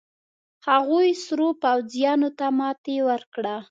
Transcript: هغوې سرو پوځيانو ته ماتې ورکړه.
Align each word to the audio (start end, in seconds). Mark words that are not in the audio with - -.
هغوې 0.67 1.07
سرو 1.25 1.49
پوځيانو 1.63 2.29
ته 2.37 2.45
ماتې 2.57 2.97
ورکړه. 3.09 3.55